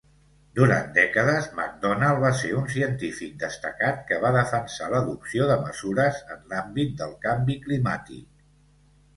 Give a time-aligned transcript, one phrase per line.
[0.59, 6.43] Durant dècades, MacDonald va ser un científic destacat que va defensar l'adopció de mesures en
[6.55, 8.27] l'àmbit del canvi climàtic.